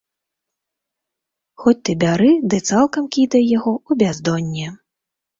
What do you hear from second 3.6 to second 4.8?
ў бяздонне.